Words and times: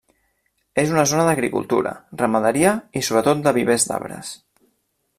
És 0.83 0.93
una 0.95 1.03
zona 1.11 1.25
d'agricultura, 1.27 1.93
ramaderia 2.23 2.75
i 3.03 3.07
sobretot 3.11 3.47
de 3.49 3.57
vivers 3.63 3.89
d'arbres. 3.93 4.37